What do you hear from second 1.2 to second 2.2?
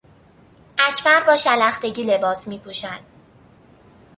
با شلختگی